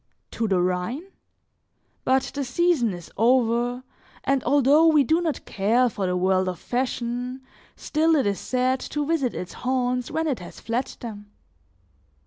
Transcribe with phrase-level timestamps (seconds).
[0.31, 1.03] To the Rhine?
[2.05, 3.83] But the season is over,
[4.23, 7.41] and although we do not care for the world of fashion,
[7.75, 11.27] still it is sad to visit its haunts when it has fled them.